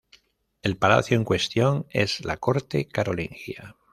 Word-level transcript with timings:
El 0.63 0.77
palacio 0.77 1.15
en 1.15 1.23
cuestión 1.23 1.85
es 1.91 2.25
la 2.25 2.37
corte 2.37 2.87
carolingia. 2.87 3.75